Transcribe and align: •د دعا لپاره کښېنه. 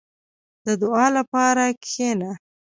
•د 0.65 0.67
دعا 0.81 1.05
لپاره 1.17 1.63
کښېنه. 1.83 2.31